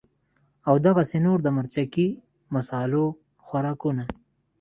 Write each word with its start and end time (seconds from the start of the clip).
او 0.67 0.75
دغسې 0.87 1.17
نور 1.25 1.37
د 1.43 1.47
مرچکي 1.57 2.07
مصالو 2.53 3.05
خوراکونه 3.45 4.03